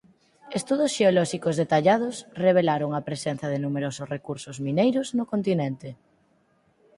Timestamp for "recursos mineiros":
4.15-5.07